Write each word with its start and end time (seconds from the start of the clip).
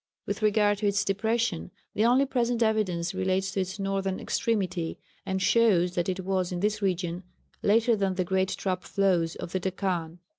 With 0.25 0.41
regard 0.41 0.79
to 0.79 0.87
its 0.87 1.05
depression, 1.05 1.69
the 1.93 2.05
only 2.05 2.25
present 2.25 2.63
evidence 2.63 3.13
relates 3.13 3.51
to 3.51 3.59
its 3.59 3.77
northern 3.77 4.19
extremity, 4.19 4.97
and 5.27 5.39
shows 5.39 5.93
that 5.93 6.09
it 6.09 6.21
was 6.21 6.51
in 6.51 6.59
this 6.59 6.81
region, 6.81 7.21
later 7.61 7.95
than 7.95 8.15
the 8.15 8.23
great 8.25 8.49
trap 8.49 8.83
flows 8.83 9.35
of 9.35 9.51
the 9.51 9.59
Dakhan. 9.59 10.17